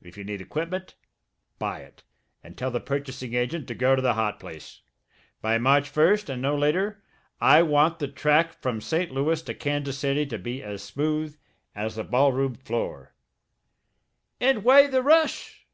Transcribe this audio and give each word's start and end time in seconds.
If 0.00 0.16
you 0.16 0.22
need 0.22 0.40
equipment, 0.40 0.94
buy 1.58 1.80
it 1.80 2.04
and 2.40 2.56
tell 2.56 2.70
the 2.70 2.78
purchasing 2.78 3.34
agent 3.34 3.66
to 3.66 3.74
go 3.74 3.96
to 3.96 4.00
the 4.00 4.14
hot 4.14 4.38
place. 4.38 4.80
By 5.40 5.58
March 5.58 5.92
1st, 5.92 6.28
and 6.28 6.40
no 6.40 6.54
later, 6.56 7.02
I 7.40 7.62
want 7.64 7.98
the 7.98 8.06
track 8.06 8.52
from 8.62 8.80
St. 8.80 9.10
Louis 9.10 9.42
to 9.42 9.54
Kansas 9.54 9.98
City 9.98 10.24
to 10.26 10.38
be 10.38 10.62
as 10.62 10.84
smooth 10.84 11.36
as 11.74 11.98
a 11.98 12.04
ballroom 12.04 12.54
floor." 12.54 13.12
"And 14.40 14.62
why 14.62 14.86
the 14.86 15.02
rush?" 15.02 15.66